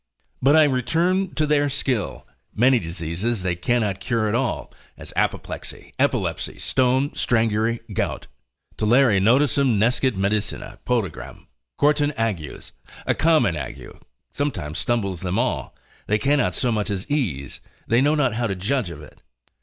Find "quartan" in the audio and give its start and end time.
11.77-12.13